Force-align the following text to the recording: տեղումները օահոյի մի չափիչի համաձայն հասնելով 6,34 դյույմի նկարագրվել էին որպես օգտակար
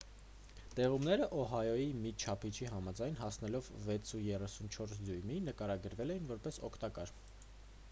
տեղումները 0.77 1.25
օահոյի 1.41 1.83
մի 2.05 2.13
չափիչի 2.23 2.69
համաձայն 2.71 3.19
հասնելով 3.21 3.69
6,34 3.91 5.05
դյույմի 5.11 5.39
նկարագրվել 5.51 6.17
էին 6.17 6.29
որպես 6.35 6.61
օգտակար 6.73 7.17